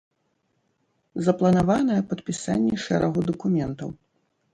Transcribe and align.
Запланаванае 1.27 1.97
падпісанне 2.13 2.73
шэрагу 2.85 3.19
дакументаў. 3.29 3.89